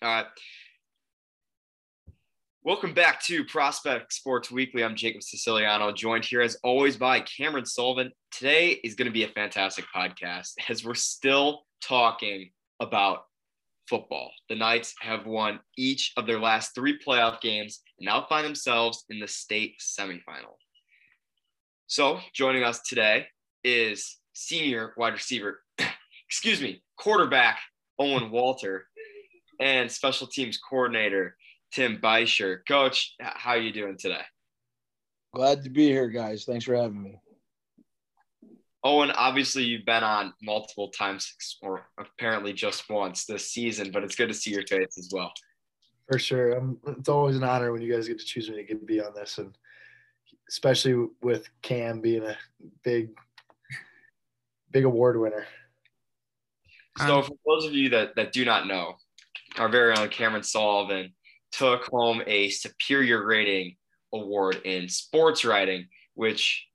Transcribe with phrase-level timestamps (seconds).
[0.00, 0.26] All right.
[2.62, 4.84] Welcome back to Prospect Sports Weekly.
[4.84, 8.12] I'm Jacob Siciliano, joined here as always by Cameron Sullivan.
[8.30, 13.24] Today is going to be a fantastic podcast as we're still talking about
[13.88, 14.30] football.
[14.48, 19.04] The Knights have won each of their last three playoff games and now find themselves
[19.10, 20.58] in the state semifinal.
[21.88, 23.26] So, joining us today
[23.64, 25.60] is senior wide receiver,
[26.28, 27.58] excuse me, quarterback
[27.98, 28.86] Owen Walter
[29.60, 31.36] and special teams coordinator
[31.72, 32.60] Tim Beischer.
[32.66, 34.22] Coach, how are you doing today?
[35.34, 36.44] Glad to be here, guys.
[36.44, 37.20] Thanks for having me.
[38.84, 44.14] Owen, obviously you've been on multiple times, or apparently just once this season, but it's
[44.14, 45.32] good to see your face as well.
[46.10, 48.64] For sure, um, it's always an honor when you guys get to choose me to
[48.64, 49.54] get to be on this, and
[50.48, 52.36] especially with Cam being a
[52.82, 53.10] big,
[54.70, 55.44] big award winner.
[56.96, 58.96] So, for those of you that that do not know,
[59.58, 61.12] our very own Cameron Sullivan
[61.52, 63.76] took home a superior rating
[64.12, 66.66] award in sports writing, which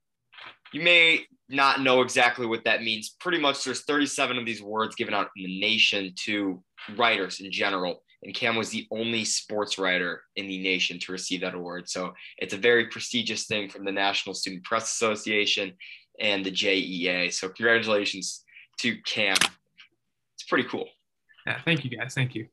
[0.72, 3.16] you may not know exactly what that means.
[3.20, 6.64] Pretty much, there's 37 of these words given out in the nation to
[6.96, 8.02] writers in general.
[8.24, 11.90] And Cam was the only sports writer in the nation to receive that award.
[11.90, 15.74] So it's a very prestigious thing from the National Student Press Association
[16.20, 17.34] and the JEA.
[17.34, 18.44] So congratulations
[18.80, 19.36] to Cam.
[20.36, 20.88] It's pretty cool.
[21.46, 22.14] Yeah, thank you guys.
[22.14, 22.48] Thank you.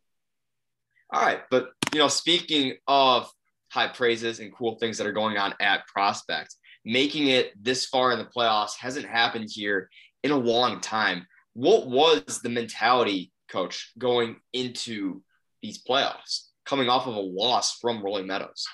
[1.13, 1.41] All right.
[1.51, 3.31] But, you know, speaking of
[3.71, 8.13] high praises and cool things that are going on at Prospect, making it this far
[8.13, 9.89] in the playoffs hasn't happened here
[10.23, 11.27] in a long time.
[11.55, 15.23] What was the mentality, coach, going into
[15.63, 18.67] these playoffs, coming off of a loss from Rolling Meadows?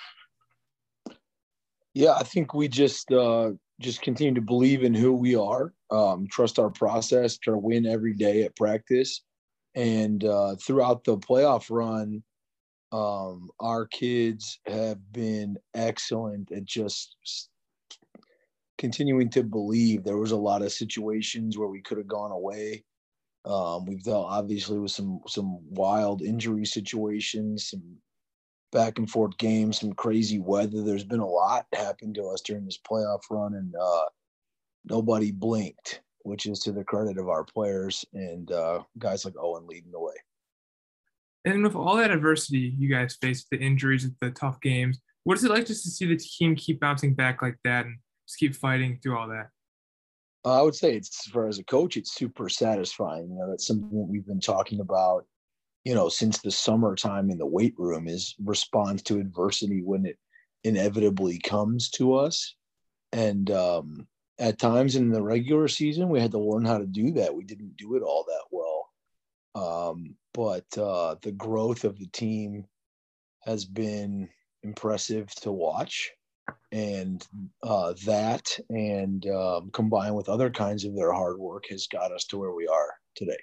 [1.94, 6.26] Yeah, I think we just uh, just continue to believe in who we are, um,
[6.30, 9.22] trust our process, try to win every day at practice,
[9.76, 12.22] and uh, throughout the playoff run,
[12.92, 17.16] um, our kids have been excellent at just
[18.78, 20.02] continuing to believe.
[20.02, 22.84] There was a lot of situations where we could have gone away.
[23.44, 27.82] Um, we've dealt obviously with some some wild injury situations, some
[28.72, 30.82] back and forth games, some crazy weather.
[30.82, 34.04] There's been a lot happen to us during this playoff run, and uh,
[34.84, 39.66] nobody blinked, which is to the credit of our players and uh, guys like Owen
[39.66, 40.14] leading the way.
[41.44, 45.44] And with all that adversity you guys faced, the injuries, the tough games, what is
[45.44, 48.56] it like just to see the team keep bouncing back like that and just keep
[48.56, 49.48] fighting through all that?
[50.44, 53.30] Uh, I would say it's for as a coach, it's super satisfying.
[53.30, 55.24] You know, that's something that we've been talking about,
[55.84, 60.18] you know, since the summertime in the weight room is response to adversity when it
[60.64, 62.56] inevitably comes to us.
[63.12, 64.08] And um,
[64.38, 67.34] at times in the regular season, we had to learn how to do that.
[67.34, 68.86] We didn't do it all that well.
[69.54, 72.66] Um, but uh, the growth of the team
[73.44, 74.28] has been
[74.62, 76.10] impressive to watch
[76.72, 77.26] and
[77.62, 82.24] uh, that and um, combined with other kinds of their hard work has got us
[82.24, 83.38] to where we are today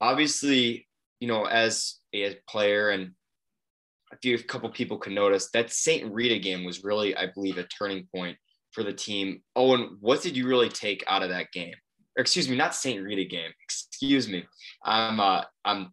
[0.00, 0.86] obviously
[1.20, 3.12] you know as a player and
[4.12, 7.58] a few a couple people can notice that st rita game was really i believe
[7.58, 8.36] a turning point
[8.76, 11.72] for the team owen what did you really take out of that game
[12.18, 14.44] or excuse me not st rita game excuse me
[14.84, 15.90] i'm uh i'm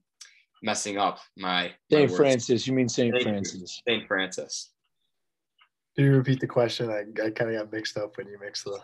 [0.62, 4.74] messing up my st francis you mean st francis st francis
[5.96, 6.90] do you repeat the question?
[6.90, 8.80] I, I kind of got mixed up when you mixed the.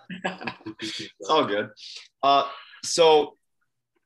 [0.79, 1.71] it's all good.
[2.21, 2.43] Uh,
[2.83, 3.33] so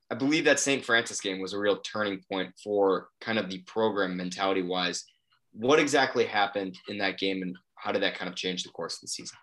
[0.10, 0.86] I believe that St.
[0.86, 5.04] Francis game was a real turning point for kind of the program mentality wise.
[5.52, 8.96] What exactly happened in that game and how did that kind of change the course
[8.96, 9.38] of the season?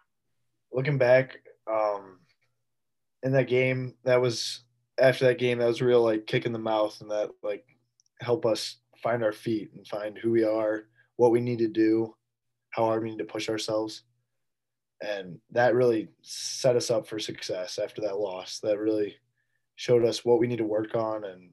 [0.73, 1.39] Looking back,
[1.71, 2.19] um,
[3.23, 4.65] in that game, that was
[4.99, 7.65] after that game, that was real like kick in the mouth and that like
[8.21, 10.85] help us find our feet and find who we are,
[11.17, 12.15] what we need to do
[12.71, 14.03] how hard we need to push ourselves.
[15.03, 18.61] And that really set us up for success after that loss.
[18.61, 19.17] That really
[19.77, 21.51] showed us what we need to work on and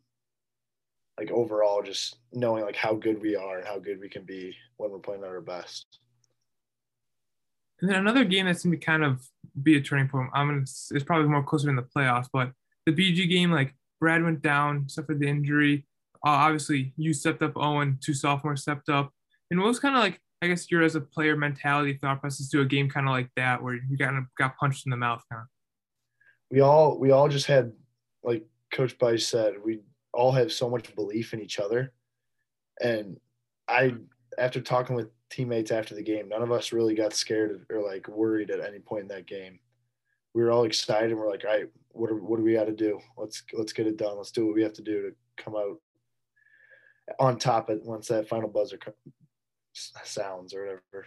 [1.17, 4.55] like overall just knowing like how good we are and how good we can be
[4.77, 5.99] when we're playing at our best.
[7.81, 9.25] And then another game that seemed to kind of
[9.61, 10.29] be a turning point.
[10.33, 12.51] I'm gonna, it's probably more closer in the playoffs, but
[12.85, 15.85] the BG game, like Brad went down, suffered the injury.
[16.25, 19.11] Uh, obviously, you stepped up, Owen, two sophomores stepped up.
[19.51, 22.49] And what was kind of like I guess you're as a player mentality thought process
[22.49, 24.97] to a game kind of like that where you kind of got punched in the
[24.97, 25.47] mouth kind of.
[26.51, 27.73] We all we all just had
[28.23, 29.79] like Coach Bice said, we
[30.13, 31.91] all have so much belief in each other.
[32.81, 33.19] And
[33.67, 33.95] I
[34.37, 38.07] after talking with teammates after the game, none of us really got scared or like
[38.07, 39.59] worried at any point in that game.
[40.33, 42.65] We were all excited and we're like, all right, what, are, what do we got
[42.65, 42.99] to do?
[43.17, 44.17] Let's let's get it done.
[44.17, 45.79] Let's do what we have to do to come out
[47.19, 48.77] on top once that final buzzer
[49.73, 51.05] sounds or whatever.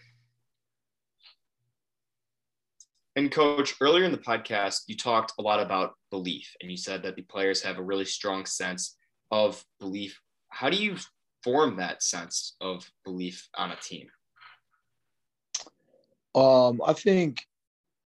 [3.16, 7.02] And coach, earlier in the podcast, you talked a lot about belief and you said
[7.02, 8.96] that the players have a really strong sense
[9.30, 10.20] of belief.
[10.48, 10.96] How do you
[11.42, 14.08] form that sense of belief on a team?
[16.34, 17.46] Um, I think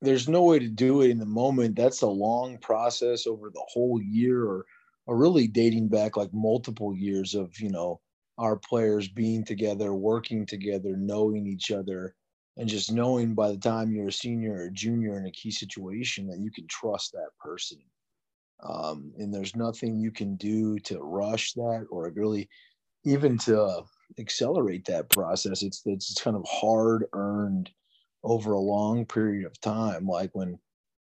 [0.00, 1.76] there's no way to do it in the moment.
[1.76, 4.66] That's a long process over the whole year or,
[5.06, 8.00] or really dating back like multiple years of, you know,
[8.38, 12.14] our players being together, working together, knowing each other,
[12.58, 15.50] and just knowing by the time you're a senior or a junior in a key
[15.50, 17.78] situation that you can trust that person.
[18.62, 22.48] Um, and there's nothing you can do to rush that or really
[23.06, 23.82] even to
[24.18, 25.62] accelerate that process.
[25.62, 27.70] It's it's kind of hard earned
[28.24, 30.06] over a long period of time.
[30.06, 30.58] Like when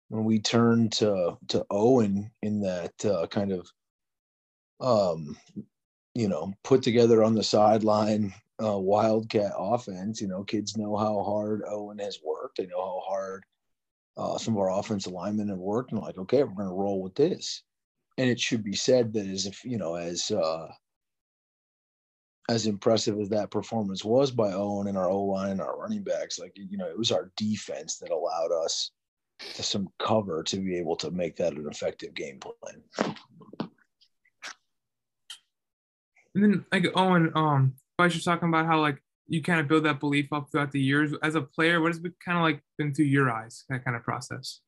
[0.09, 3.69] when we turned to to Owen in that uh, kind of
[4.79, 5.35] um,
[6.13, 10.21] you know put together on the sideline uh, wildcat offense.
[10.21, 12.57] You know, kids know how hard Owen has worked.
[12.57, 13.43] They know how hard
[14.17, 15.91] uh, some of our offensive linemen have worked.
[15.91, 17.63] And like, okay, we're going to roll with this.
[18.17, 20.67] And it should be said that as if you know, as uh,
[22.49, 26.03] as impressive as that performance was by Owen and our O line and our running
[26.03, 28.91] backs, like you know, it was our defense that allowed us
[29.55, 33.15] to some cover to be able to make that an effective game plan.
[36.33, 39.85] And then like Owen, um, I was talking about how like you kind of build
[39.85, 41.81] that belief up throughout the years as a player.
[41.81, 44.59] What has it kind of like been through your eyes, that kind of process?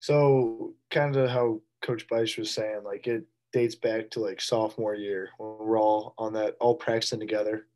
[0.00, 4.96] So kind of how Coach Bice was saying, like it dates back to like sophomore
[4.96, 7.68] year when we're all on that all practicing together.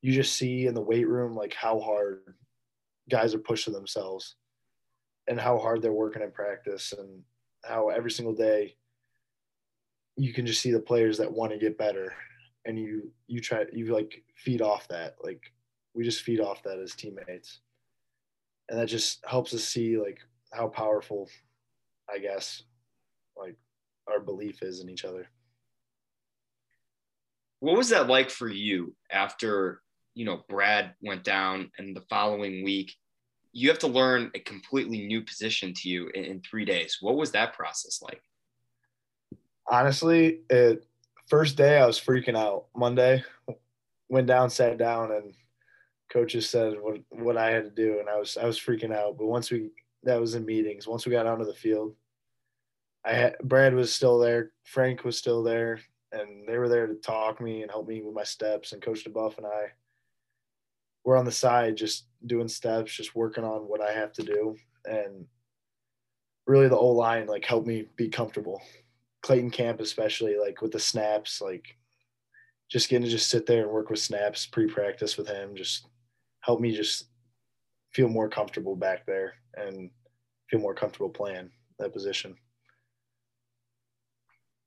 [0.00, 2.34] You just see in the weight room like how hard
[3.08, 4.34] guys are pushing themselves
[5.28, 7.22] and how hard they're working in practice and
[7.64, 8.74] how every single day
[10.16, 12.12] you can just see the players that want to get better
[12.64, 15.52] and you you try you like feed off that like
[15.94, 17.60] we just feed off that as teammates
[18.68, 20.18] and that just helps us see like
[20.52, 21.28] how powerful
[22.12, 22.64] i guess
[24.12, 25.28] our belief is in each other
[27.60, 29.82] what was that like for you after
[30.14, 32.94] you know brad went down and the following week
[33.54, 37.16] you have to learn a completely new position to you in, in three days what
[37.16, 38.22] was that process like
[39.68, 40.86] honestly it
[41.32, 42.66] first day I was freaking out.
[42.76, 43.24] Monday,
[44.10, 45.32] went down, sat down, and
[46.10, 49.16] coaches said what what I had to do, and I was I was freaking out.
[49.16, 49.70] But once we
[50.04, 50.86] that was in meetings.
[50.86, 51.94] Once we got onto the field,
[53.04, 55.80] I had Brad was still there, Frank was still there,
[56.12, 58.72] and they were there to talk me and help me with my steps.
[58.72, 59.72] And Coach DeBuff and I
[61.04, 64.56] were on the side just doing steps, just working on what I have to do,
[64.84, 65.26] and
[66.46, 68.60] really the O line like helped me be comfortable
[69.22, 71.76] Clayton Camp, especially like with the snaps, like
[72.70, 75.86] just getting to just sit there and work with snaps pre-practice with him, just
[76.40, 77.06] help me just
[77.92, 79.90] feel more comfortable back there and
[80.50, 82.36] feel more comfortable playing that position.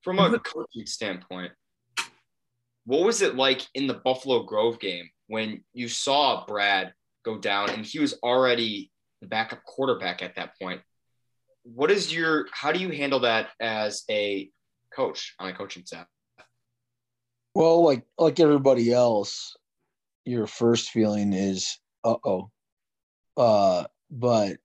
[0.05, 1.51] From a coaching standpoint,
[2.85, 6.93] what was it like in the Buffalo Grove game when you saw Brad
[7.25, 10.79] go down and he was already the backup quarterback at that point?
[11.65, 14.49] what is your how do you handle that as a
[14.95, 16.05] coach on a coaching staff?
[17.55, 19.55] Well, like like everybody else,
[20.25, 22.51] your first feeling is uh oh.
[23.35, 24.57] Uh but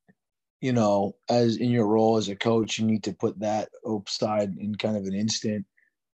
[0.60, 4.56] you know, as in your role as a coach, you need to put that upside
[4.58, 5.66] in kind of an instant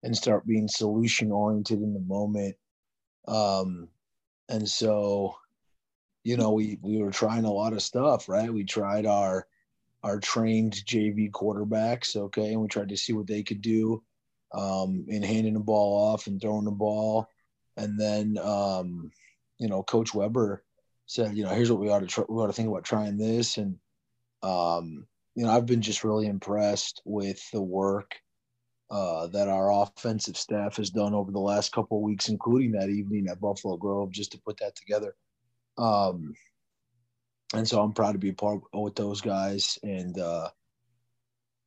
[0.03, 2.55] and start being solution oriented in the moment.
[3.27, 3.89] Um
[4.47, 5.35] and so,
[6.23, 8.53] you know, we we were trying a lot of stuff, right?
[8.53, 9.47] We tried our
[10.03, 14.03] our trained JV quarterbacks, okay, and we tried to see what they could do
[14.53, 17.27] um, in handing the ball off and throwing the ball.
[17.75, 19.11] And then, um,
[19.57, 20.63] you know, Coach Weber
[21.07, 23.17] said, you know, here's what we ought to try, we ought to think about trying
[23.17, 23.57] this.
[23.57, 23.77] And,
[24.45, 28.15] um, you know, I've been just really impressed with the work
[28.91, 32.89] uh, that our offensive staff has done over the last couple of weeks, including that
[32.89, 35.15] evening at Buffalo Grove, just to put that together.
[35.77, 36.35] Um,
[37.53, 39.79] and so I'm proud to be a part with those guys.
[39.81, 40.49] And uh,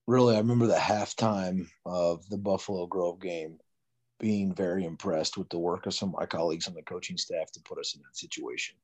[0.07, 3.59] really, I remember the halftime of the Buffalo Grove game
[4.21, 7.51] being very impressed with the work of some of my colleagues on the coaching staff
[7.53, 8.77] to put us in that situation.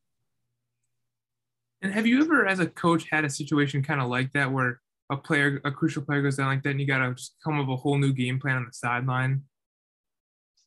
[1.85, 4.81] And have you ever, as a coach, had a situation kind of like that where
[5.11, 7.61] a player, a crucial player goes down like that, and you got to just come
[7.61, 9.43] up with a whole new game plan on the sideline?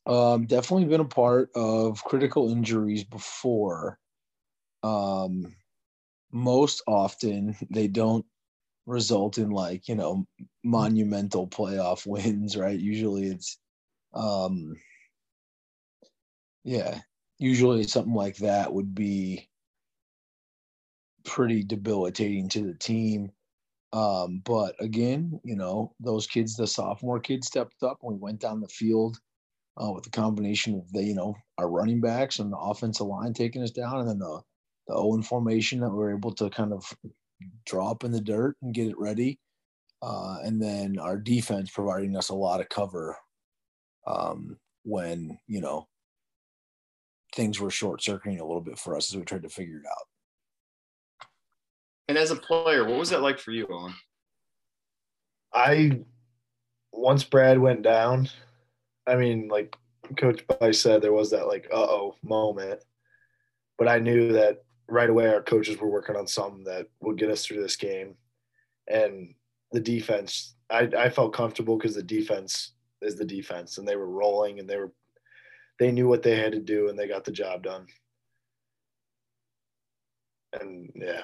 [0.06, 3.98] Um, definitely been a part of critical injuries before.
[4.84, 5.56] Um,
[6.32, 8.24] most often they don't
[8.86, 10.26] result in like you know
[10.64, 13.58] monumental playoff wins right usually it's
[14.14, 14.74] um
[16.64, 17.00] Yeah,
[17.38, 19.47] usually something like that would be
[21.28, 23.30] pretty debilitating to the team.
[23.92, 28.40] Um, but again, you know, those kids, the sophomore kids stepped up and we went
[28.40, 29.18] down the field
[29.82, 33.32] uh, with the combination of the, you know, our running backs and the offensive line
[33.32, 34.40] taking us down and then the,
[34.88, 36.84] the Owen formation that we are able to kind of
[37.66, 39.38] drop in the dirt and get it ready.
[40.02, 43.16] Uh, and then our defense providing us a lot of cover
[44.06, 45.86] um, when, you know,
[47.34, 49.86] things were short circuiting a little bit for us as we tried to figure it
[49.86, 50.06] out.
[52.08, 53.94] And as a player, what was that like for you, Owen?
[55.52, 56.00] I
[56.92, 58.28] once Brad went down,
[59.06, 59.76] I mean, like
[60.16, 62.82] Coach Bice said, there was that like uh oh moment.
[63.76, 67.30] But I knew that right away our coaches were working on something that would get
[67.30, 68.16] us through this game.
[68.88, 69.34] And
[69.70, 72.72] the defense, I, I felt comfortable because the defense
[73.02, 74.92] is the defense and they were rolling and they were
[75.78, 77.86] they knew what they had to do and they got the job done.
[80.58, 81.22] And yeah.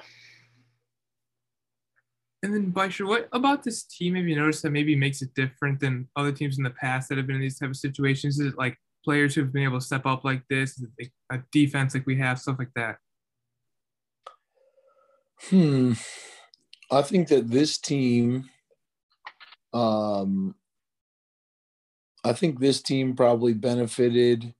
[2.45, 5.79] And then, Beischer, what about this team have you noticed that maybe makes it different
[5.79, 8.39] than other teams in the past that have been in these type of situations?
[8.39, 10.79] Is it like players who've been able to step up like this?
[11.31, 12.97] A defense like we have, stuff like that?
[15.49, 15.93] Hmm.
[16.91, 18.47] I think that this team,
[19.73, 20.53] um,
[22.23, 24.53] I think this team probably benefited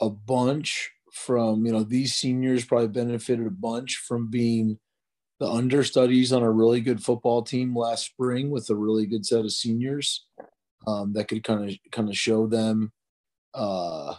[0.00, 4.80] a bunch from, you know, these seniors probably benefited a bunch from being
[5.44, 9.44] the understudies on a really good football team last spring with a really good set
[9.44, 10.24] of seniors
[10.86, 12.90] um, that could kind of kind of show them
[13.52, 14.14] uh,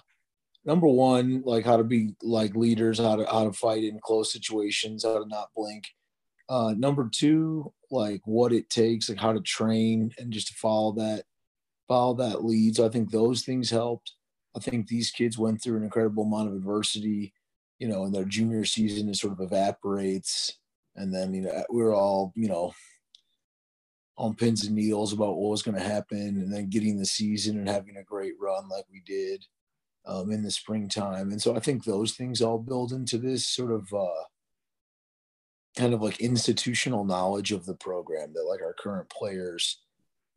[0.65, 4.31] number one like how to be like leaders how to how to fight in close
[4.31, 5.85] situations how to not blink.
[6.47, 10.91] Uh, number two like what it takes like how to train and just to follow
[10.91, 11.23] that
[11.87, 14.13] follow that lead so i think those things helped.
[14.55, 17.33] I think these kids went through an incredible amount of adversity
[17.79, 20.59] you know in their junior season it sort of evaporates
[20.95, 22.73] and then you know we were all you know
[24.17, 27.57] on pins and needles about what was going to happen and then getting the season
[27.57, 29.43] and having a great run like we did
[30.05, 31.31] um, in the springtime.
[31.31, 34.23] And so i think those things all build into this sort of uh,
[35.77, 39.81] kind of like institutional knowledge of the program that like our current players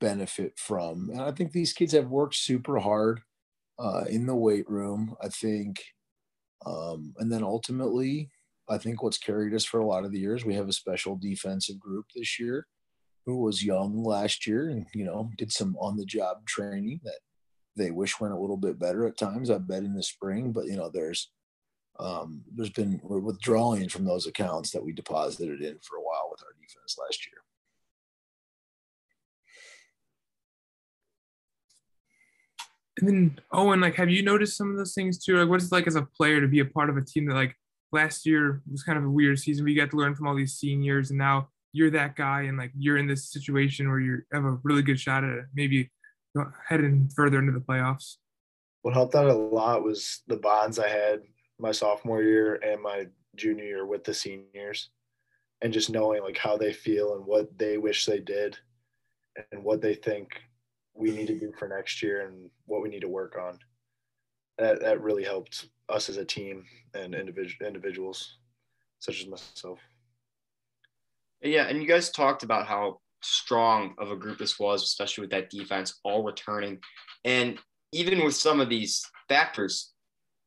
[0.00, 1.10] benefit from.
[1.10, 3.20] And i think these kids have worked super hard
[3.78, 5.84] uh, in the weight room i think
[6.66, 8.30] um, and then ultimately
[8.70, 11.16] I think what's carried us for a lot of the years, we have a special
[11.16, 12.66] defensive group this year
[13.24, 17.18] who was young last year and, you know, did some on the job training that
[17.76, 20.52] they wish went a little bit better at times, I bet in the spring.
[20.52, 21.30] But, you know, there's,
[21.98, 26.42] um, there's been, withdrawing from those accounts that we deposited in for a while with
[26.42, 27.40] our defense last year.
[33.00, 35.38] And then Owen, like, have you noticed some of those things too?
[35.38, 37.26] Like, what is it like as a player to be a part of a team
[37.26, 37.54] that like
[37.92, 39.64] last year was kind of a weird season.
[39.64, 42.72] We got to learn from all these seniors, and now you're that guy, and like
[42.76, 45.90] you're in this situation where you have a really good shot at maybe
[46.68, 48.16] heading further into the playoffs.
[48.82, 51.20] What helped out a lot was the bonds I had
[51.58, 54.90] my sophomore year and my junior year with the seniors,
[55.62, 58.56] and just knowing like how they feel and what they wish they did,
[59.52, 60.40] and what they think
[60.94, 63.58] we need to do for next year and what we need to work on.
[64.58, 66.64] That that really helped us as a team
[66.94, 68.38] and individual individuals
[68.98, 69.78] such as myself.
[71.40, 75.30] Yeah, and you guys talked about how strong of a group this was, especially with
[75.30, 76.78] that defense all returning.
[77.24, 77.58] And
[77.92, 79.92] even with some of these factors,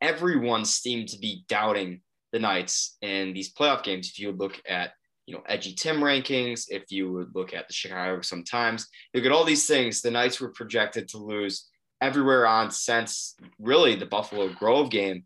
[0.02, 4.10] everyone seemed to be doubting the Knights in these playoff games.
[4.10, 4.92] If you look at,
[5.26, 9.32] you know, Edgy Tim rankings, if you would look at the Chicago Sun-Times, look at
[9.32, 11.70] all these things, the Knights were projected to lose
[12.02, 15.24] everywhere on since really the Buffalo Grove game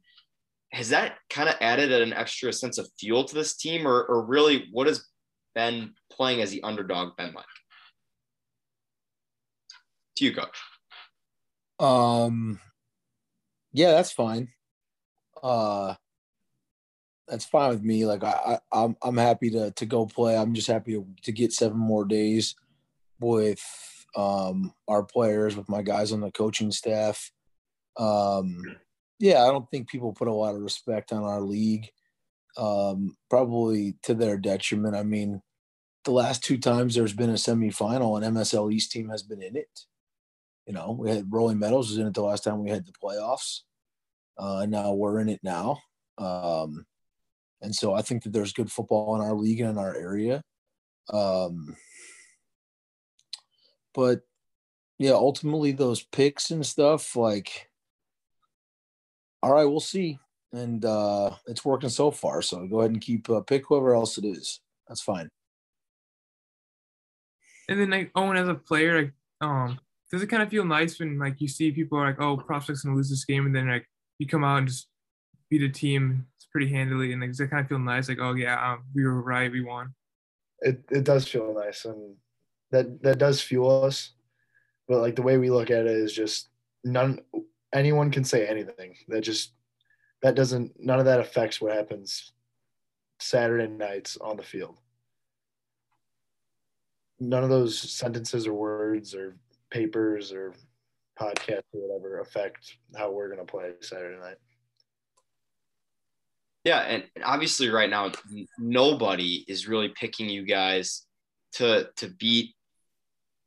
[0.76, 4.26] has that kind of added an extra sense of fuel to this team, or, or
[4.26, 5.06] really what has
[5.54, 7.46] been playing as the underdog been like?
[10.18, 10.60] To you, coach.
[11.80, 12.60] Um,
[13.72, 14.50] yeah, that's fine.
[15.42, 15.96] Uh,
[17.26, 18.06] that's fine with me.
[18.06, 20.36] Like I, I I'm I'm happy to to go play.
[20.36, 22.54] I'm just happy to, to get seven more days
[23.22, 23.64] with
[24.18, 27.32] um our players, with my guys on the coaching staff.
[27.98, 28.62] Um
[29.20, 31.90] yeah, I don't think people put a lot of respect on our league.
[32.58, 34.96] Um, probably to their detriment.
[34.96, 35.42] I mean,
[36.06, 39.58] the last two times there's been a semifinal, an MSL East team has been in
[39.58, 39.82] it.
[40.66, 42.94] You know, we had Rolling Meadows was in it the last time we had the
[42.94, 43.62] playoffs.
[44.38, 45.80] Uh, and now we're in it now.
[46.18, 46.86] Um,
[47.62, 50.44] and so I think that there's good football in our league and in our area.
[51.12, 51.76] Um,
[53.94, 54.22] but
[54.98, 57.70] yeah, ultimately those picks and stuff, like
[59.44, 60.20] All right, we'll see.
[60.54, 62.42] And uh, it's working so far.
[62.42, 64.62] So go ahead and keep uh, pick whoever else it is.
[64.88, 65.30] That's fine.
[67.68, 69.80] And then like Owen as a player, like um,
[70.12, 72.84] does it kind of feel nice when like you see people are like, oh, prospects
[72.84, 73.88] gonna lose this game, and then like
[74.20, 74.88] you come out and just
[75.50, 78.08] beat a team pretty handily, and like, does it kind of feel nice?
[78.08, 79.94] Like, oh yeah, um, we were right, we won.
[80.62, 82.16] It it does feel nice, and
[82.72, 84.12] that that does fuel us.
[84.88, 86.50] But like the way we look at it is just
[86.84, 87.20] none.
[87.76, 88.96] Anyone can say anything.
[89.10, 89.52] That just
[90.22, 92.32] that doesn't none of that affects what happens
[93.20, 94.78] Saturday nights on the field.
[97.20, 99.38] None of those sentences or words or
[99.70, 100.54] papers or
[101.20, 104.38] podcasts or whatever affect how we're going to play Saturday night.
[106.64, 108.12] Yeah, and obviously right now
[108.58, 111.06] nobody is really picking you guys
[111.54, 112.56] to to beat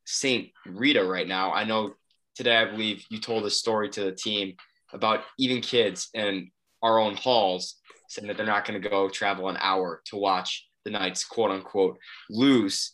[0.04, 0.50] St.
[0.66, 1.52] Rita right now.
[1.52, 1.94] I know
[2.38, 4.54] today I believe you told a story to the team
[4.92, 6.52] about even kids in
[6.85, 7.75] our own halls
[8.09, 11.50] saying that they're not going to go travel an hour to watch the Knights quote
[11.50, 11.99] unquote
[12.30, 12.92] lose.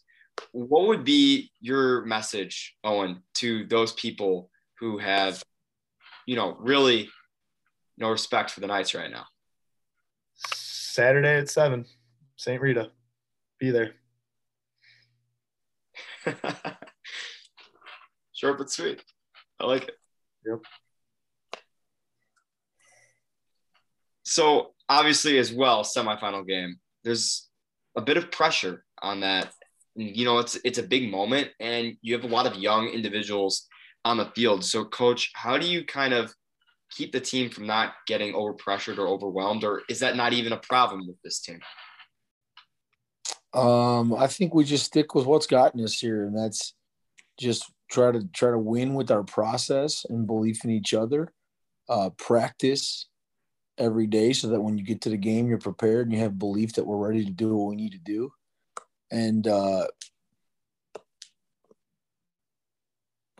[0.52, 5.42] What would be your message, Owen, to those people who have,
[6.26, 7.10] you know, really
[7.98, 9.26] no respect for the Knights right now?
[10.36, 11.84] Saturday at seven,
[12.36, 12.62] St.
[12.62, 12.90] Rita.
[13.60, 13.92] Be there.
[18.32, 19.02] Short but sweet.
[19.60, 19.94] I like it.
[20.46, 20.60] Yep.
[24.24, 26.76] So obviously, as well, semifinal game.
[27.04, 27.48] There's
[27.96, 29.52] a bit of pressure on that.
[29.94, 33.68] You know, it's it's a big moment, and you have a lot of young individuals
[34.04, 34.64] on the field.
[34.64, 36.34] So, coach, how do you kind of
[36.90, 40.58] keep the team from not getting overpressured or overwhelmed, or is that not even a
[40.58, 41.60] problem with this team?
[43.52, 46.74] Um, I think we just stick with what's gotten us here, and that's
[47.38, 51.32] just try to try to win with our process and belief in each other.
[51.88, 53.06] Uh, practice
[53.78, 56.38] every day so that when you get to the game, you're prepared and you have
[56.38, 58.32] belief that we're ready to do what we need to do.
[59.10, 59.86] And uh,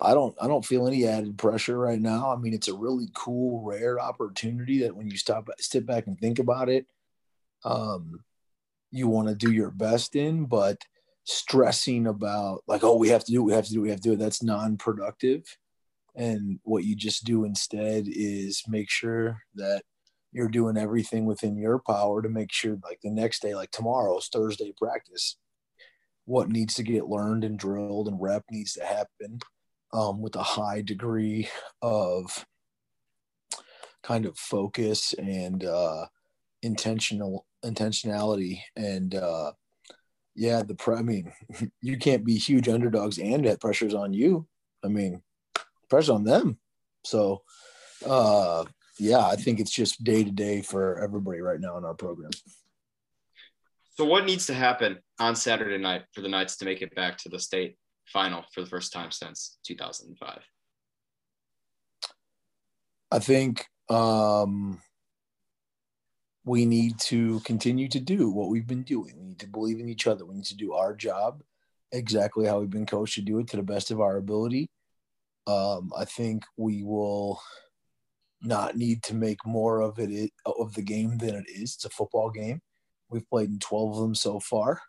[0.01, 2.33] I don't I don't feel any added pressure right now.
[2.33, 6.19] I mean, it's a really cool, rare opportunity that when you stop step back and
[6.19, 6.87] think about it,
[7.65, 8.21] um,
[8.93, 10.79] you want to do your best in, but
[11.25, 13.91] stressing about like, oh, we have to do, it, we have to do, it, we
[13.91, 14.19] have to do it.
[14.19, 15.43] That's non-productive.
[16.15, 19.83] And what you just do instead is make sure that
[20.33, 24.29] you're doing everything within your power to make sure like the next day, like tomorrow's
[24.29, 25.37] Thursday practice,
[26.25, 29.39] what needs to get learned and drilled and rep needs to happen
[29.93, 31.49] um, with a high degree
[31.83, 32.47] of
[34.03, 36.07] kind of focus and uh,
[36.63, 39.53] intentional intentionality and uh,
[40.35, 41.33] yeah the pre- i mean
[41.81, 44.47] you can't be huge underdogs and that pressure's on you.
[44.85, 45.23] I mean
[45.89, 46.59] pressure on them.
[47.05, 47.43] So
[48.07, 48.65] uh
[48.99, 52.31] yeah i think it's just day to day for everybody right now in our program.
[53.97, 57.19] So what needs to happen on saturday night for the knights to make it back
[57.19, 60.41] to the state final for the first time since 2005?
[63.11, 64.81] I think um,
[66.45, 69.15] we need to continue to do what we've been doing.
[69.17, 70.25] We need to believe in each other.
[70.27, 71.43] We need to do our job
[71.93, 74.69] exactly how we've been coached to do it to the best of our ability.
[75.47, 77.41] Um, I think we will
[78.43, 81.75] not need to make more of it of the game than it is.
[81.75, 82.61] It's a football game.
[83.09, 84.81] We've played in 12 of them so far.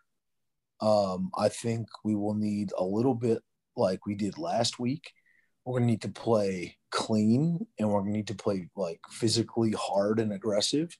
[0.80, 3.38] Um, I think we will need a little bit
[3.76, 5.10] like we did last week.
[5.64, 10.20] We're gonna need to play clean, and we're gonna need to play like physically hard
[10.20, 10.96] and aggressive.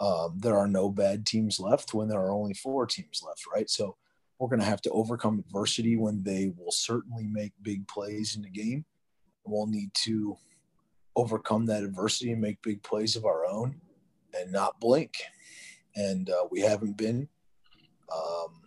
[0.00, 3.68] Um, there are no bad teams left when there are only four teams left, right?
[3.68, 3.96] So
[4.38, 8.50] we're gonna have to overcome adversity when they will certainly make big plays in the
[8.50, 8.84] game.
[9.44, 10.36] We'll need to
[11.16, 13.80] overcome that adversity and make big plays of our own
[14.38, 15.14] and not blink.
[15.96, 17.28] And uh, we haven't been.
[18.14, 18.62] Um,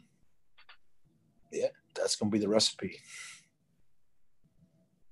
[1.52, 2.98] yeah, that's going to be the recipe.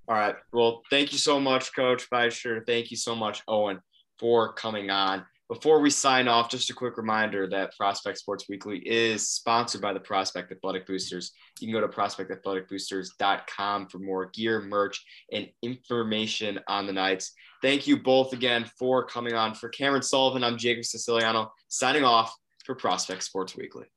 [0.08, 0.36] All right.
[0.52, 2.66] Well, thank you so much, Coach Beischer.
[2.66, 3.80] Thank you so much, Owen,
[4.18, 5.24] for coming on.
[5.50, 9.94] Before we sign off, just a quick reminder that Prospect Sports Weekly is sponsored by
[9.94, 11.32] the Prospect Athletic Boosters.
[11.60, 17.32] You can go to prospectathleticboosters.com for more gear, merch, and information on the Knights.
[17.64, 19.56] Thank you both again for coming on.
[19.56, 22.32] For Cameron Sullivan, I'm Jacob Siciliano, signing off
[22.64, 23.88] for Prospect Sports Weekly.